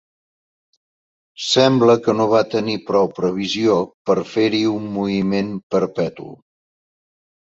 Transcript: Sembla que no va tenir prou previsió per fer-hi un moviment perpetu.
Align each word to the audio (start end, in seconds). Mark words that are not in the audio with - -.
Sembla 1.47 1.95
que 2.07 2.15
no 2.19 2.25
va 2.31 2.39
tenir 2.53 2.77
prou 2.87 3.09
previsió 3.19 3.75
per 4.11 4.15
fer-hi 4.31 4.63
un 4.71 4.87
moviment 4.97 5.53
perpetu. 5.77 6.27